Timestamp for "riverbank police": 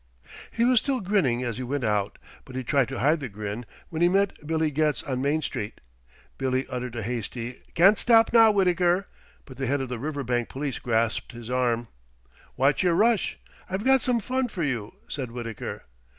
9.99-10.79